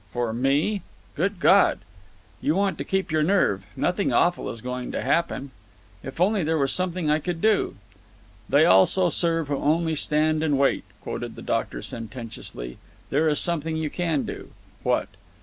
[0.11, 0.81] "For me?
[1.13, 1.77] Good God!"
[2.41, 3.63] "You want to keep your nerve.
[3.75, 5.51] Nothing awful is going to happen."
[6.01, 7.75] "If only there was something I could do."
[8.49, 12.79] "'They also serve who only stand and wait,'" quoted the doctor sententiously.
[13.11, 14.49] "There is something you can do."
[14.81, 15.07] "What?"